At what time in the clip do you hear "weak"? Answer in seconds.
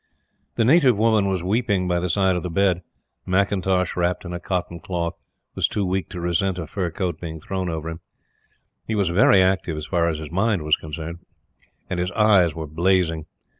5.85-6.09